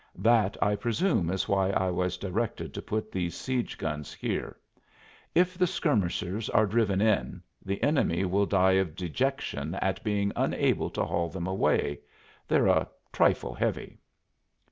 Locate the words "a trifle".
12.65-13.53